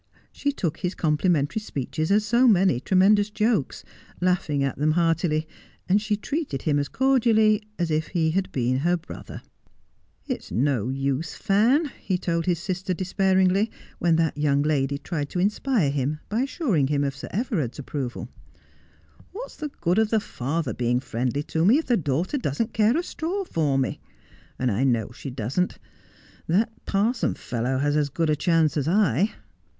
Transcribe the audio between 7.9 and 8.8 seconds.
if he had been